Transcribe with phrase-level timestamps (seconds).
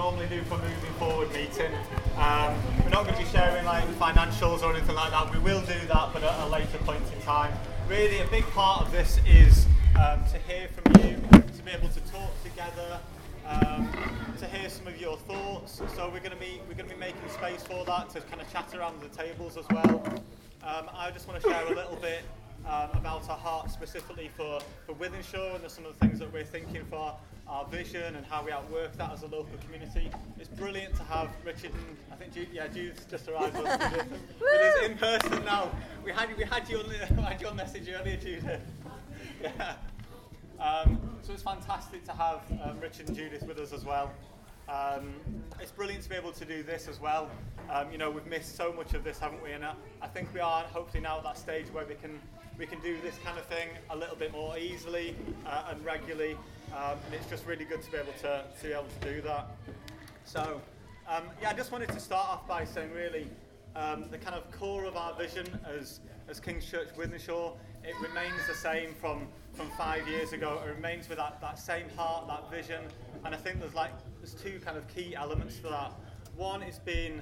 [0.00, 1.70] normally do for moving forward meeting.
[2.16, 5.30] Um, we're not going to be sharing like financials or anything like that.
[5.30, 7.52] We will do that, but at a later point in time.
[7.86, 9.66] Really, a big part of this is
[10.00, 12.98] um, to hear from you, to be able to talk together,
[13.46, 13.92] um,
[14.38, 15.82] to hear some of your thoughts.
[15.94, 18.40] So we're going to be we're going to be making space for that to kind
[18.40, 20.02] of chat around the tables as well.
[20.62, 22.22] Um, I just want to share a little bit
[22.66, 26.44] um, about our heart specifically for, for Wythenshawe and some of the things that we're
[26.44, 27.14] thinking for
[27.50, 30.08] our vision and how we outwork that as a local community.
[30.38, 34.84] It's brilliant to have Richard and I think Jude, yeah, Jude's just arrived with us
[34.84, 35.70] in person now.
[36.04, 38.60] We had we had you on the, had your message earlier, Jude.
[39.42, 39.74] yeah.
[40.60, 44.12] Um, so it's fantastic to have um, Richard and Judith with us as well.
[44.68, 45.12] Um,
[45.60, 47.28] it's brilliant to be able to do this as well.
[47.68, 49.52] Um, you know, we've missed so much of this, haven't we?
[49.52, 52.20] And I, I think we are hopefully now at that stage where we can
[52.58, 56.36] we can do this kind of thing a little bit more easily uh, and regularly.
[56.76, 59.20] Um, and it's just really good to be able to, to be able to do
[59.22, 59.46] that.
[60.24, 60.60] So,
[61.08, 63.26] um, yeah, I just wanted to start off by saying really
[63.74, 68.46] um, the kind of core of our vision as, as King's Church Wythenshawe, it remains
[68.46, 70.62] the same from, from five years ago.
[70.64, 72.84] It remains with that, that same heart, that vision.
[73.24, 75.92] And I think there's like there's two kind of key elements for that.
[76.36, 77.20] One is being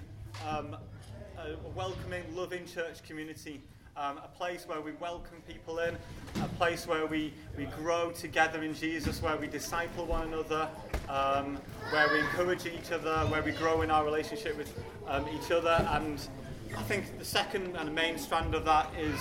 [0.49, 0.77] um,
[1.39, 3.63] a welcoming, loving church community
[3.99, 5.97] um, a place where we welcome people in,
[6.43, 10.69] a place where we, we grow together in Jesus, where we disciple one another,
[11.09, 11.59] um,
[11.91, 14.73] where we encourage each other, where we grow in our relationship with
[15.09, 15.85] um, each other.
[15.91, 16.21] And
[16.77, 19.21] I think the second and main strand of that is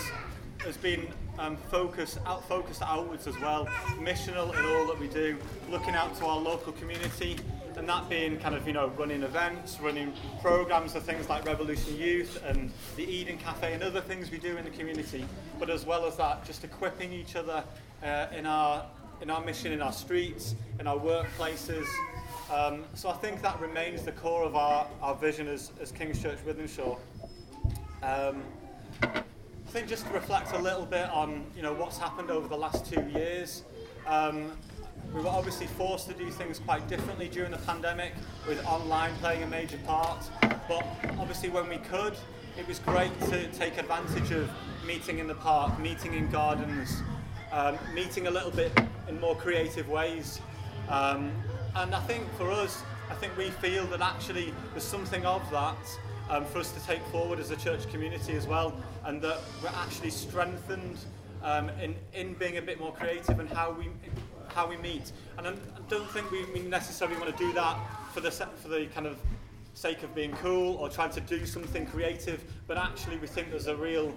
[0.66, 3.68] has been um, focused, out, focused outwards as well,
[4.00, 5.38] missional in all that we do,
[5.70, 7.38] looking out to our local community,
[7.78, 10.12] and that being kind of you know running events, running
[10.42, 14.58] programs for things like Revolution Youth and the Eden Cafe and other things we do
[14.58, 15.26] in the community.
[15.60, 17.64] But as well as that, just equipping each other
[18.04, 18.86] uh, in our
[19.22, 21.88] in our mission, in our streets, in our workplaces.
[22.52, 26.22] Um, so I think that remains the core of our, our vision as, as King's
[26.22, 26.98] Church Wythenshawe.
[28.04, 28.44] Um,
[29.02, 32.58] I think just to reflect a little bit on you know what's happened over the
[32.58, 33.64] last two years.
[34.08, 34.54] Um,
[35.14, 38.14] we were obviously forced to do things quite differently during the pandemic,
[38.48, 40.24] with online playing a major part.
[40.42, 40.86] But
[41.20, 42.16] obviously, when we could,
[42.58, 44.50] it was great to take advantage of
[44.86, 47.02] meeting in the park, meeting in gardens,
[47.52, 48.72] um, meeting a little bit
[49.08, 50.40] in more creative ways.
[50.90, 51.32] Um,
[51.76, 55.78] and I think for us, I think we feel that actually there's something of that
[56.30, 58.74] um, for us to take forward as a church community as well,
[59.06, 60.98] and that we're actually strengthened
[61.44, 63.90] um, in, in being a bit more creative and how we
[64.52, 65.12] how we meet.
[65.38, 65.54] And I
[65.90, 67.78] don't think we necessarily want to do that
[68.14, 69.18] for the for the kind of
[69.78, 73.68] sake of being cool or trying to do something creative, but actually we think there's
[73.68, 74.12] a real,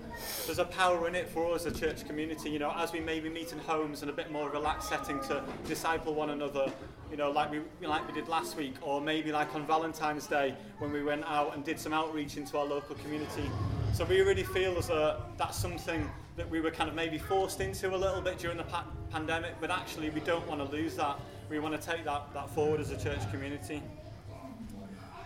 [0.47, 3.01] there's a power in it for us, as a church community, you know, as we
[3.01, 6.73] maybe meet in homes in a bit more relaxed setting to disciple one another,
[7.11, 10.55] you know, like we, like we did last week, or maybe like on Valentine's Day
[10.79, 13.51] when we went out and did some outreach into our local community.
[13.93, 17.61] So we really feel as a, that's something that we were kind of maybe forced
[17.61, 18.65] into a little bit during the
[19.11, 21.19] pandemic, but actually we don't want to lose that.
[21.49, 23.83] We want to take that, that forward as a church community.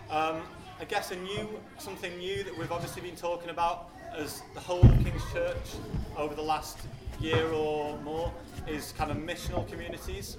[0.09, 0.41] Um,
[0.79, 4.83] I guess a new, something new that we've obviously been talking about as the whole
[4.83, 5.75] of King's Church
[6.17, 6.79] over the last
[7.19, 8.31] year or more
[8.67, 10.37] is kind of missional communities.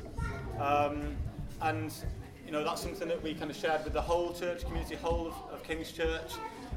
[0.59, 1.17] Um,
[1.63, 1.93] and
[2.45, 5.29] you know that's something that we kind of shared with the whole church community, whole
[5.29, 6.33] of, of King's Church.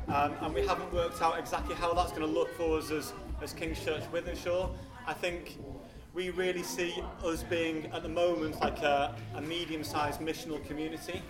[0.08, 3.14] Um, and we haven't worked out exactly how that's going to look for us as,
[3.42, 4.70] as King's Church Wythenshawe.
[5.06, 5.58] I think
[6.20, 11.22] we really see us being at the moment like a, a medium-sized missional community.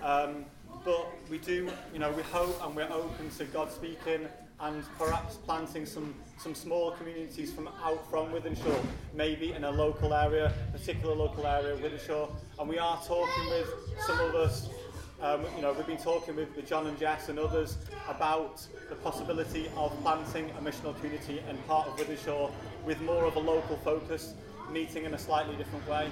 [0.00, 0.44] Um,
[0.84, 4.28] but we do, you know, we hope and we're open to God speaking
[4.60, 8.80] and perhaps planting some, some small communities from out from Wythenshawe,
[9.12, 12.30] maybe in a local area, particular local area of Wythenshawe.
[12.60, 13.68] And we are talking with
[14.06, 14.68] some of us,
[15.20, 17.76] um, you know, we've been talking with, with John and Jess and others
[18.08, 22.52] about the possibility of planting a missional community in part of Wythenshawe
[22.88, 24.32] with more of a local focus,
[24.72, 26.10] meeting in a slightly different way.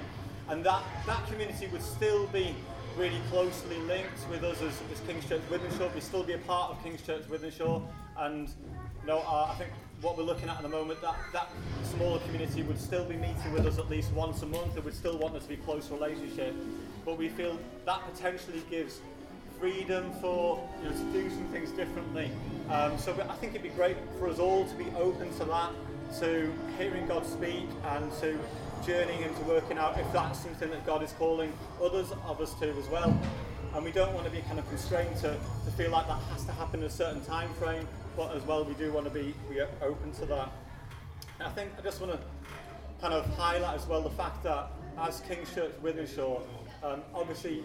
[0.50, 2.54] And that, that community would still be
[2.98, 5.93] really closely linked with us as, as King's Church Wythenshawe.
[5.94, 7.82] We'd still be a part of King's Church Wythenshawe,
[8.19, 9.70] and you know, I think
[10.02, 11.49] what we're looking at at the moment, that, that
[11.96, 14.75] smaller community would still be meeting with us at least once a month.
[14.75, 16.55] They would still want us to be close relationship,
[17.06, 19.00] but we feel that potentially gives
[19.58, 22.31] freedom for you know to do some things differently.
[22.70, 25.70] Um, so I think it'd be great for us all to be open to that,
[26.20, 28.38] to hearing God speak, and to
[28.87, 32.70] journeying into working out if that's something that God is calling others of us to
[32.70, 33.19] as well.
[33.75, 36.44] And we don't want to be kind of constrained to, to feel like that has
[36.44, 37.87] to happen in a certain time frame,
[38.17, 40.50] but as well we do want to be, be open to that.
[41.38, 42.20] And I think I just want to
[43.00, 46.43] kind of highlight as well the fact that as King's Church Wythenshawe,
[46.82, 47.64] um, obviously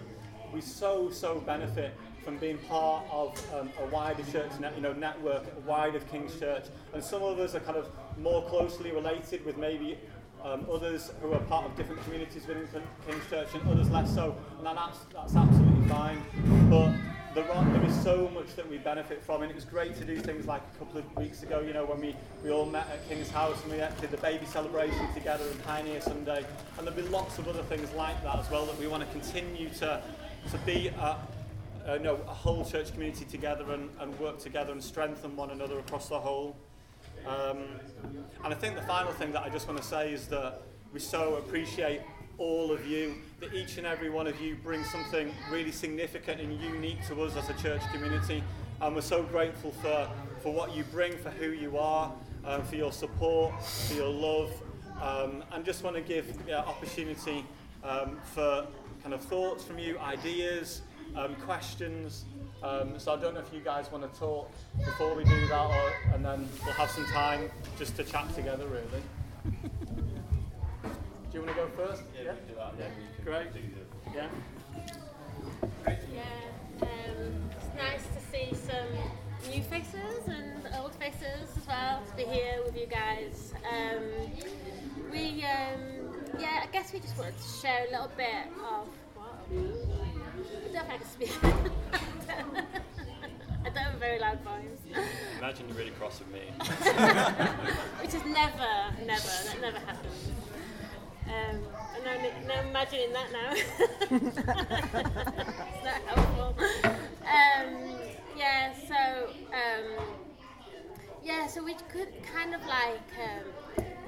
[0.54, 1.94] we so, so benefit
[2.24, 6.38] from being part of um, a wider church net, you know, network, wide of King's
[6.40, 6.66] Church.
[6.94, 7.88] And some of us are kind of
[8.20, 9.98] more closely related with maybe
[10.44, 14.36] um, others who are part of different communities within King's Church and others less so.
[14.58, 16.24] And that's, that's absolutely fine.
[16.70, 16.94] But
[17.34, 20.06] there, are, there is so much that we benefit from, and it was great to
[20.06, 22.88] do things like a couple of weeks ago, you know, when we, we all met
[22.90, 26.46] at King's House and we did the baby celebration together and Pioneer Sunday,
[26.78, 29.10] and there'll be lots of other things like that as well that we want to
[29.12, 30.02] continue to,
[30.50, 31.18] to be a,
[31.86, 35.52] a, you know, a whole church community together and, and work together and strengthen one
[35.52, 36.58] another across the whole.
[37.28, 37.64] Um,
[38.44, 40.62] and I think the final thing that I just want to say is that
[40.94, 42.02] we so appreciate
[42.38, 46.60] all of you, that each and every one of you brings something really significant and
[46.60, 48.44] unique to us as a church community.
[48.82, 50.10] And we're so grateful for,
[50.42, 52.12] for what you bring, for who you are,
[52.44, 54.52] um, for your support, for your love,
[55.02, 57.46] um, and just want to give yeah, opportunity
[57.84, 58.66] um, for
[59.04, 60.82] kind of thoughts from you, ideas,
[61.16, 62.26] um, questions.
[62.64, 65.66] Um, so I don't know if you guys want to talk before we do that,
[65.66, 69.04] or, and then we'll have some time just to chat together, really.
[71.32, 72.04] Do you want to go first?
[72.16, 72.34] Yeah, yeah?
[72.34, 72.74] we can do that.
[72.78, 73.54] Yeah, Great.
[73.54, 74.18] Do the...
[74.18, 74.28] Yeah.
[76.14, 76.24] Yeah,
[76.82, 82.24] um, it's nice to see some new faces and old faces as well to be
[82.24, 83.54] here with you guys.
[83.72, 84.04] Um,
[85.12, 88.88] we, um, yeah, I guess we just wanted to share a little bit of.
[89.16, 89.91] What?
[90.72, 91.32] I don't I can speak.
[91.44, 91.52] I
[93.66, 94.80] don't have a very loud voice.
[95.38, 96.40] Imagine you're really cross with me.
[98.02, 100.32] Which is never, never, that never happens.
[101.26, 101.60] Um,
[101.96, 102.16] I'm now,
[102.48, 103.52] now imagining that now.
[104.12, 104.38] it's
[105.84, 106.56] not helpful.
[106.86, 107.98] Um,
[108.38, 109.86] yeah, so um,
[111.22, 113.44] yeah, so we could kind of like um,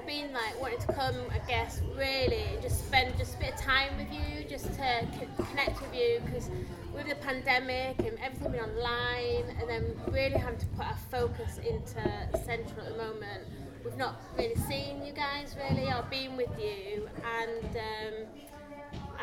[0.06, 3.96] been like wanting to come, I guess, really just spend just a bit of time
[3.96, 5.08] with you, just to
[5.50, 6.50] connect with you, because
[6.94, 11.58] with the pandemic and everything being online, and then really having to put our focus
[11.58, 12.02] into
[12.44, 13.42] central at the moment
[13.84, 15.84] we've not really seen you guys really.
[15.84, 17.08] Or been with you
[17.38, 18.26] and um,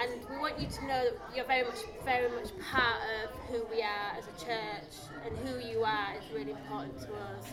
[0.02, 3.66] and we want you to know that you're very much very much part of who
[3.74, 4.94] we are as a church
[5.26, 7.46] and who you are is really important to us.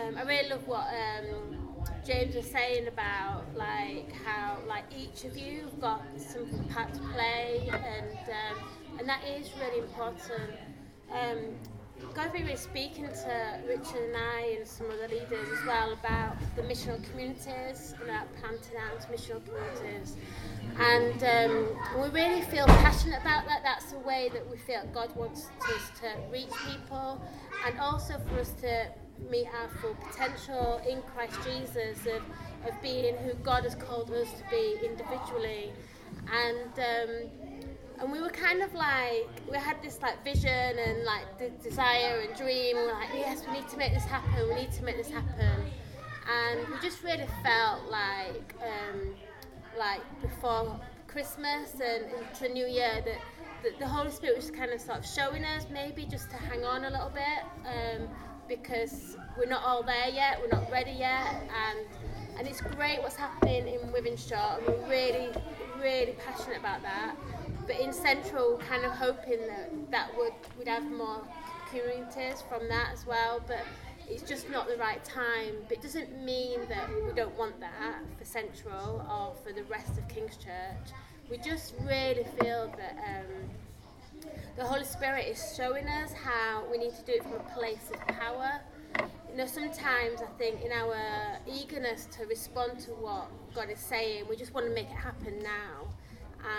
[0.00, 1.69] Um, I really love what um,
[2.04, 7.68] James was saying about like how like each of you got some part to play
[7.72, 8.68] and um,
[8.98, 10.52] and that is really important
[11.12, 11.38] um,
[12.32, 16.62] been really speaking to Richard and I and some other leaders as well about the
[16.62, 20.16] missional communities, and about planting out missional communities.
[20.78, 23.62] And um, we really feel passionate about that.
[23.62, 27.20] That's the way that we feel God wants us to reach people
[27.66, 28.88] and also for us to
[29.30, 32.22] meet our full potential in Christ Jesus of,
[32.68, 35.72] of being who God has called us to be individually.
[36.32, 37.30] And um,
[38.00, 42.20] and we were kind of like we had this like vision and like the desire
[42.26, 44.72] and dream and we are like yes we need to make this happen we need
[44.72, 45.70] to make this happen
[46.30, 49.14] and we just really felt like um,
[49.78, 54.80] like before Christmas and into the new year that, the Holy Spirit was kind of
[54.80, 58.08] sort of showing us maybe just to hang on a little bit um,
[58.50, 61.78] because we're not all there yet we're not ready yet and
[62.38, 65.30] and it's great what's happening in Wythenshawe and we're really
[65.80, 67.14] really passionate about that
[67.70, 71.22] but in Central, kind of hoping that that would we'd have more
[71.70, 73.40] communities from that as well.
[73.46, 73.64] But
[74.08, 75.54] it's just not the right time.
[75.68, 79.96] But it doesn't mean that we don't want that for Central or for the rest
[79.98, 80.92] of King's Church.
[81.30, 83.50] We just really feel that um,
[84.56, 87.90] the Holy Spirit is showing us how we need to do it from a place
[87.92, 88.60] of power.
[89.30, 94.24] You know, sometimes I think in our eagerness to respond to what God is saying,
[94.28, 95.88] we just want to make it happen now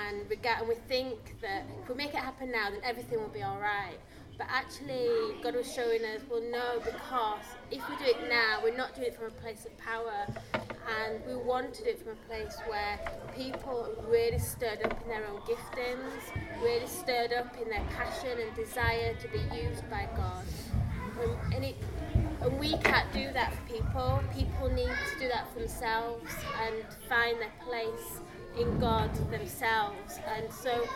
[0.10, 3.20] and we get and we think that if we make it happen now, then everything
[3.20, 3.98] will be all right.
[4.38, 8.75] But actually, God was showing us, well, no, because if we do it now, we're
[8.75, 12.13] not doing it from a place of power, and we want to do it from
[12.13, 13.00] a place where
[13.35, 18.55] people really stirred up in their own giftings, really stirred up in their passion and
[18.55, 20.43] desire to be used by God.
[21.23, 21.75] Um, and, it,
[22.41, 24.23] and we can't do that for people.
[24.33, 26.31] People need to do that for themselves
[26.63, 28.21] and find their place
[28.59, 30.19] in God themselves.
[30.35, 30.88] And so,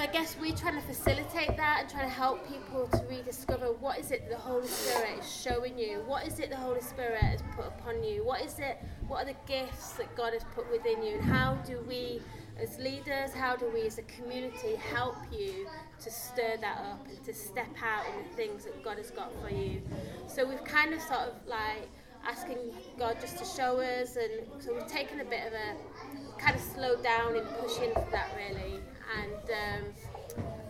[0.00, 3.66] so I guess we're trying to facilitate that and trying to help people to rediscover
[3.66, 6.02] what is it the Holy Spirit is showing you?
[6.06, 8.24] What is it the Holy Spirit has put upon you?
[8.24, 8.82] What is it?
[9.08, 11.16] What are the gifts that God has put within you?
[11.16, 12.22] And how do we,
[12.58, 15.68] as leaders, how do we as a community help you
[16.02, 19.30] to stir that up and to step out in the things that God has got
[19.42, 19.82] for you?
[20.28, 21.90] So we've kind of sort of like
[22.26, 22.56] asking
[22.98, 26.62] God just to show us, and so we've taken a bit of a kind of
[26.62, 28.80] slowed down in pushing for that really.
[29.18, 29.94] And um,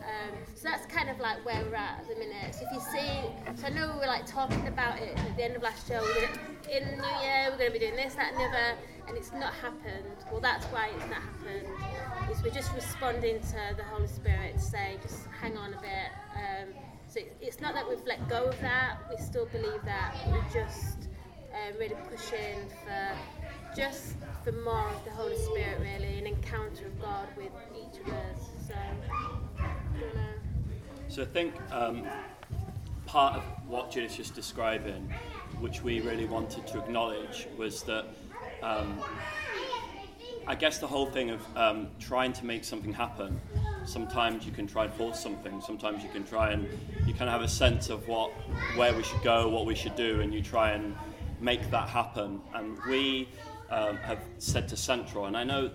[0.01, 2.55] Um, so that's kind of like where we're at at the minute.
[2.55, 5.45] So if you see, so I know we were like talking about it at the
[5.45, 6.01] end of last year.
[6.01, 6.25] We're
[6.71, 9.17] in the new year, we're going to be doing this, that, and the other, and
[9.17, 10.17] it's not happened.
[10.33, 11.69] Well, that's why it's not happened.
[12.33, 16.11] Is we're just responding to the Holy Spirit to say, just hang on a bit.
[16.35, 16.69] Um,
[17.07, 18.97] so it- it's not that we've let go of that.
[19.11, 20.17] We still believe that.
[20.29, 21.09] We're just
[21.53, 23.09] um, really pushing for
[23.77, 28.13] just for more of the Holy Spirit, really, an encounter of God with each of
[28.13, 28.49] us.
[28.67, 28.75] So,
[29.59, 29.65] I
[29.99, 30.31] know.
[31.09, 32.07] So I think um,
[33.07, 35.13] part of what Judith's just describing,
[35.59, 38.07] which we really wanted to acknowledge, was that
[38.63, 39.01] um,
[40.47, 43.41] I guess the whole thing of um, trying to make something happen.
[43.85, 45.61] Sometimes you can try and force something.
[45.61, 46.69] Sometimes you can try and
[47.07, 48.31] you kind of have a sense of what,
[48.77, 50.97] where we should go, what we should do, and you try and
[51.41, 52.41] make that happen.
[52.55, 53.29] And we
[53.71, 55.71] um, have said to Central, and I know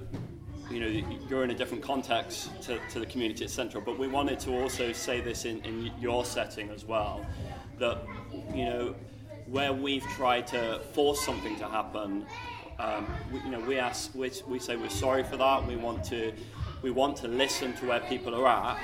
[0.70, 4.08] you know, you're in a different context to, to the community at Central, but we
[4.08, 7.26] wanted to also say this in, in your setting as well,
[7.78, 8.00] that,
[8.54, 8.96] you know,
[9.46, 12.26] where we've tried to force something to happen,
[12.80, 15.66] um, we, you know, we ask, we, we say we're sorry for that.
[15.66, 16.34] We want to,
[16.82, 18.80] we want to listen to where people are at.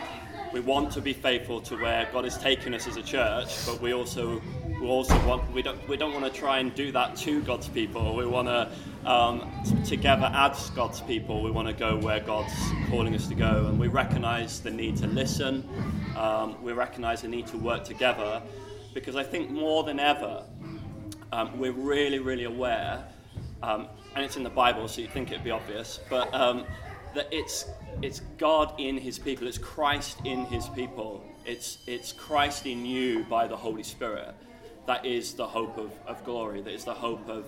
[0.53, 3.81] We want to be faithful to where God has taken us as a church, but
[3.81, 4.41] we also,
[4.79, 7.67] we also want, we don't, we don't want to try and do that to God's
[7.67, 8.15] people.
[8.15, 8.69] We want to,
[9.05, 9.51] um,
[9.85, 12.53] together as God's people, we want to go where God's
[12.89, 15.67] calling us to go, and we recognise the need to listen.
[16.17, 18.41] Um, we recognise the need to work together,
[18.93, 20.43] because I think more than ever,
[21.31, 23.03] um, we're really, really aware,
[23.63, 26.65] um, and it's in the Bible, so you'd think it'd be obvious, but um,
[27.15, 27.65] that it's
[28.01, 33.23] it's God in His people, it's Christ in His people, it's it's Christ in you
[33.29, 34.33] by the Holy Spirit.
[34.87, 36.61] That is the hope of, of glory.
[36.61, 37.45] That is the hope of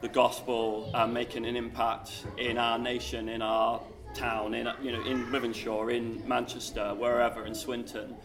[0.00, 3.80] the gospel uh, making an impact in our nation, in our
[4.14, 8.16] town, in you know in Wythenshawe, in Manchester, wherever, in Swinton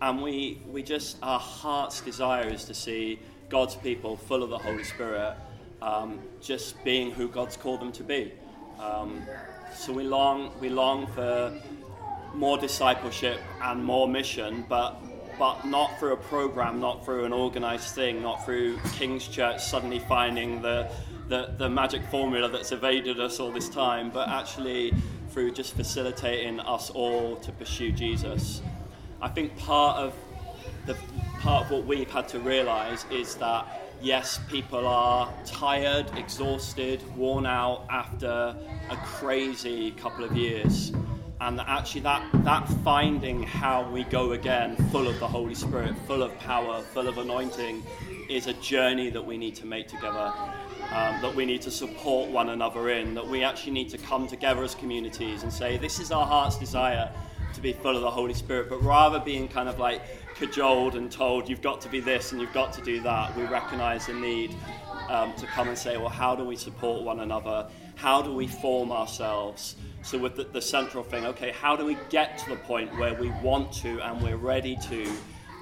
[0.00, 3.18] and we, we just our heart's desire is to see
[3.48, 5.34] God's people full of the Holy Spirit,
[5.80, 8.32] um, just being who God's called them to be.
[8.78, 9.22] Um,
[9.74, 11.58] so we long we long for
[12.34, 15.00] more discipleship and more mission, but
[15.38, 19.98] but not through a program, not through an organized thing, not through King's Church suddenly
[19.98, 20.90] finding the,
[21.28, 24.92] the, the magic formula that's evaded us all this time, but actually
[25.30, 28.62] through just facilitating us all to pursue Jesus.
[29.20, 30.14] I think part of
[30.86, 30.96] the
[31.40, 33.66] part of what we've had to realize is that
[34.00, 38.54] yes, people are tired, exhausted, worn out after
[38.90, 40.92] a crazy couple of years.
[41.44, 45.94] And that actually that that finding how we go again, full of the Holy Spirit,
[46.06, 47.82] full of power, full of anointing,
[48.30, 50.32] is a journey that we need to make together.
[50.90, 54.26] Um, that we need to support one another in, that we actually need to come
[54.26, 57.10] together as communities and say, This is our heart's desire
[57.52, 60.00] to be full of the Holy Spirit, but rather being kind of like
[60.36, 63.44] cajoled and told you've got to be this and you've got to do that, we
[63.44, 64.54] recognize the need
[65.08, 67.68] um, to come and say, well, how do we support one another?
[67.96, 69.76] How do we form ourselves?
[70.04, 73.14] So, with the, the central thing, okay, how do we get to the point where
[73.14, 75.10] we want to and we're ready to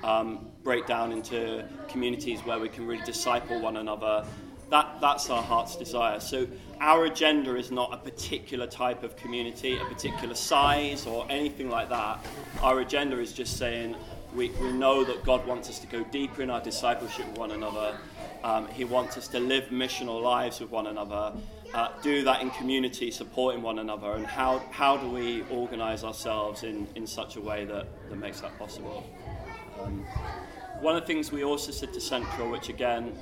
[0.03, 4.27] um, break down into communities where we can really disciple one another?
[4.69, 6.19] That, that's our heart's desire.
[6.19, 6.49] So,
[6.81, 11.89] our agenda is not a particular type of community, a particular size, or anything like
[11.91, 12.19] that.
[12.63, 13.95] Our agenda is just saying
[14.35, 17.53] we, we know that God wants us to go deeper in our discipleship with one
[17.53, 17.97] another.
[18.43, 21.33] Um, he wants us to live missional lives with one another,
[21.75, 24.13] uh, do that in community, supporting one another.
[24.13, 28.41] And how, how do we organize ourselves in, in such a way that, that makes
[28.41, 29.05] that possible?
[29.81, 30.05] Um,
[30.81, 33.17] one of the things we also said to Central, which again,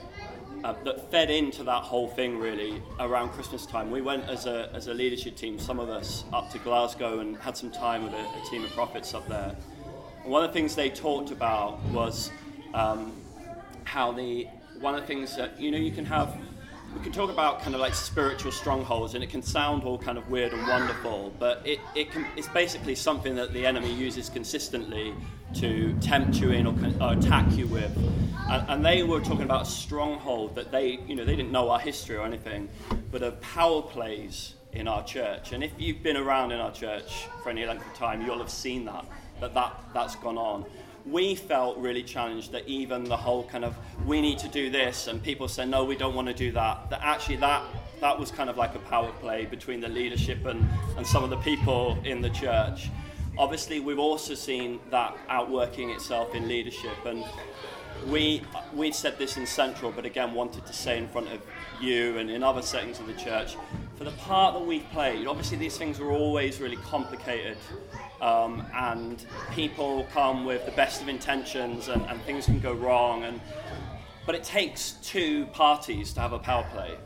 [0.65, 3.91] uh, that fed into that whole thing really around Christmas time.
[3.91, 7.37] We went as a, as a leadership team, some of us, up to Glasgow and
[7.39, 9.57] had some time with a, a team of prophets up there.
[10.23, 12.31] And one of the things they talked about was
[12.75, 13.13] um,
[13.85, 14.47] how the
[14.81, 16.37] one of the things that you know you can have
[16.95, 20.19] we can talk about kind of like spiritual strongholds and it can sound all kind
[20.19, 24.29] of weird and wonderful but it, it can it's basically something that the enemy uses
[24.29, 25.15] consistently
[25.55, 27.97] to tempt you in or, or attack you with.
[28.49, 31.71] And, and they were talking about a stronghold that they you know they didn't know
[31.71, 32.69] our history or anything
[33.11, 35.53] but of power plays in our church.
[35.53, 38.51] And if you've been around in our church for any length of time you'll have
[38.51, 39.05] seen that
[39.41, 40.65] that, that that's gone on
[41.07, 43.77] we felt really challenged that even the whole kind of
[44.07, 46.89] we need to do this and people say no we don't want to do that
[46.91, 47.63] that actually that
[48.01, 50.67] that was kind of like a power play between the leadership and,
[50.97, 52.89] and some of the people in the church.
[53.37, 57.25] Obviously we've also seen that outworking itself in leadership and
[58.07, 58.43] we
[58.75, 61.41] we said this in central but again wanted to say in front of
[61.81, 63.57] you and in other settings of the church
[64.01, 67.59] for the part that we've played, obviously these things are always really complicated,
[68.23, 73.25] um, and people come with the best of intentions, and, and things can go wrong.
[73.25, 73.39] And
[74.25, 76.97] but it takes two parties to have a power play,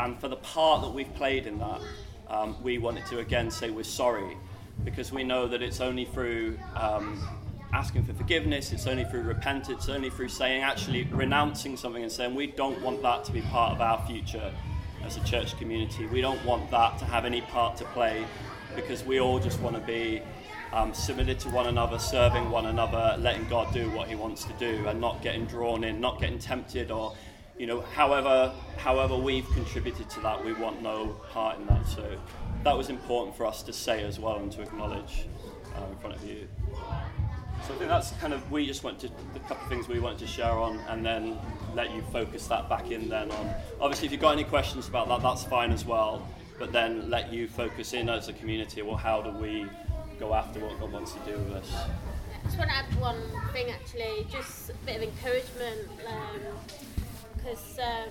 [0.00, 1.80] and for the part that we've played in that,
[2.26, 4.36] um, we wanted to again say we're sorry,
[4.82, 7.24] because we know that it's only through um,
[7.72, 12.10] asking for forgiveness, it's only through repentance, it's only through saying, actually renouncing something and
[12.10, 14.52] saying, we don't want that to be part of our future
[15.12, 16.06] as a church community.
[16.06, 18.24] We don't want that to have any part to play
[18.74, 20.22] because we all just want to be
[20.72, 24.52] um, submitted to one another, serving one another, letting God do what He wants to
[24.54, 27.14] do, and not getting drawn in, not getting tempted, or
[27.58, 31.86] you know, however however we've contributed to that, we want no part in that.
[31.86, 32.18] So
[32.64, 35.26] that was important for us to say as well and to acknowledge
[35.76, 36.48] uh, in front of you.
[37.66, 40.00] So I think that's kind of we just went to the couple of things we
[40.00, 41.38] wanted to share on, and then
[41.74, 43.54] let you focus that back in then on.
[43.80, 46.26] Obviously, if you've got any questions about that, that's fine as well.
[46.58, 48.82] But then let you focus in as a community.
[48.82, 49.66] Well, how do we
[50.18, 51.72] go after what God wants to do with us?
[51.74, 55.88] I just want to add one thing actually, just a bit of encouragement,
[57.36, 58.08] because um,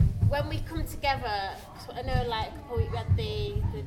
[0.00, 1.50] um, when we come together,
[1.92, 3.82] I know like we had the, the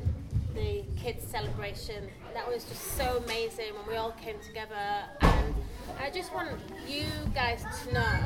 [0.53, 2.10] the kids celebration.
[2.33, 4.75] That was just so amazing when we all came together
[5.21, 5.55] and
[6.00, 6.50] I just want
[6.88, 8.19] you guys to know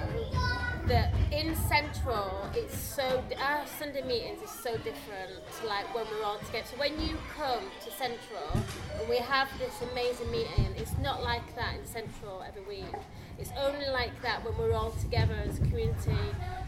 [0.88, 6.24] that in Central it's so our Sunday meetings is so different to like when we're
[6.24, 6.67] all together.
[6.72, 8.65] So when you come to Central
[9.00, 12.93] and we have this amazing meeting, it's not like that in Central every week.
[13.39, 16.17] It's only like that when we're all together as a community.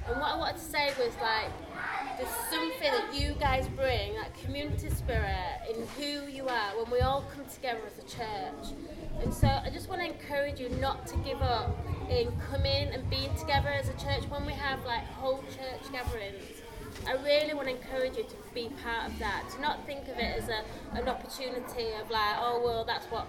[0.08, 1.52] And what I wanted to say was like
[2.18, 7.00] there's something that you guys bring, that community spirit in who you are when we
[7.02, 8.74] all come together as a church.
[9.22, 11.78] And so I just want to encourage you not to give up
[12.10, 16.62] in coming and being together as a church when we have like whole church gatherings.
[17.08, 20.18] I really want to encourage you to be part of that, to not think of
[20.18, 20.64] it as a,
[20.98, 23.28] an opportunity of like, oh, well, that's what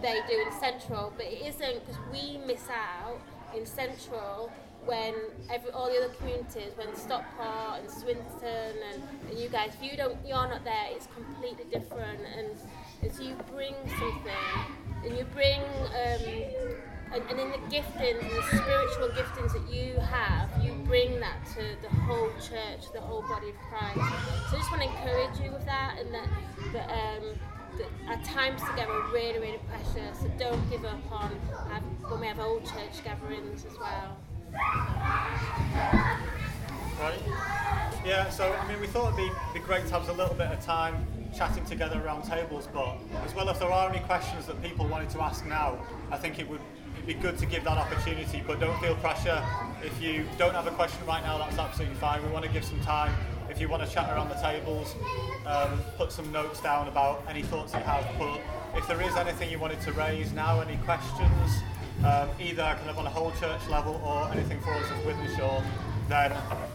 [0.00, 3.20] they do in Central, but it isn't because we miss out
[3.54, 4.50] in Central
[4.84, 5.14] when
[5.50, 9.96] every all the other communities, when Stockport and Swinton and, and you guys, if you
[9.96, 12.20] don't, you're not there, it's completely different.
[12.36, 12.48] And
[13.02, 16.74] as you bring something, and you bring, um,
[17.12, 21.62] and, and in the giftings, the spiritual giftings that you have, you bring that to
[21.82, 23.96] the whole church, the whole body of Christ.
[24.50, 26.28] So I just want to encourage you with that, and that,
[26.72, 27.38] that um,
[28.08, 30.20] our times together are really, really precious.
[30.20, 31.30] So don't give up on
[32.08, 34.16] when we have old church gatherings as well.
[37.00, 37.22] Right.
[38.04, 40.48] Yeah, so I mean, we thought it'd be, be great to have a little bit
[40.48, 44.60] of time chatting together around tables, but as well, if there are any questions that
[44.62, 45.78] people wanted to ask now,
[46.10, 46.60] I think it would
[47.08, 49.42] be good to give that opportunity, but don't feel pressure.
[49.82, 52.22] If you don't have a question right now, that's absolutely fine.
[52.22, 53.14] We want to give some time.
[53.48, 54.94] If you want to chat around the tables,
[55.46, 58.06] um, put some notes down about any thoughts you have.
[58.18, 58.38] But
[58.76, 61.62] if there is anything you wanted to raise now, any questions,
[62.04, 65.64] um, either kind of on a whole church level or anything for us as Wythenshawe,
[66.10, 66.32] then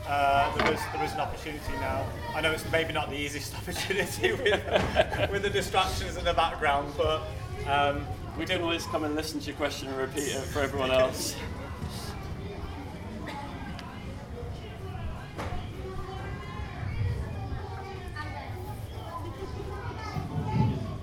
[0.08, 2.08] uh, there, is, there is an opportunity now.
[2.34, 6.92] I know it's maybe not the easiest opportunity with, with the distractions in the background,
[6.98, 7.22] but
[7.68, 10.92] um, we did always come and listen to your question and repeat it for everyone
[10.92, 11.36] else.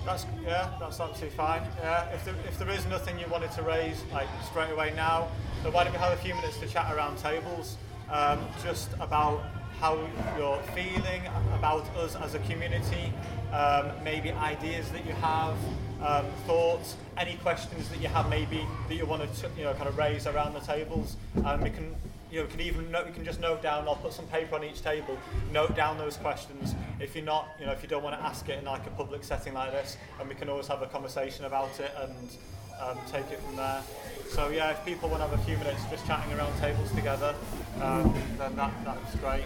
[0.05, 1.61] That's yeah, that's absolutely fine.
[1.79, 5.29] Yeah, if there, if there is nothing you wanted to raise like straight away now,
[5.63, 7.77] then why don't we have a few minutes to chat around tables,
[8.09, 9.41] um, just about
[9.79, 9.97] how
[10.37, 11.21] you're feeling
[11.55, 13.13] about us as a community,
[13.53, 15.55] um, maybe ideas that you have,
[16.03, 19.87] um, thoughts, any questions that you have maybe that you want to you know kind
[19.87, 21.95] of raise around the tables, and we can
[22.31, 23.87] you know, can even note, you can just note down.
[23.87, 25.17] I'll put some paper on each table.
[25.51, 26.75] Note down those questions.
[26.99, 28.89] If you're not, you know, if you don't want to ask it in like a
[28.91, 32.37] public setting like this, and we can always have a conversation about it and
[32.81, 33.81] um, take it from there.
[34.29, 37.35] So yeah, if people want to have a few minutes just chatting around tables together,
[37.81, 39.43] um, then that that's great.